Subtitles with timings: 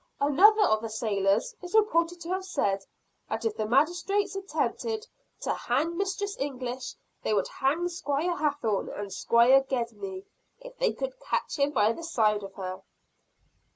[0.19, 2.83] "Another of the sailors is reported to have said,
[3.29, 5.05] that if the magistrates attempted
[5.41, 10.25] to hang Mistress English they would hang Squire Hathorne, and Squire Gedney,
[10.59, 12.81] if they could catch him, by the side of her."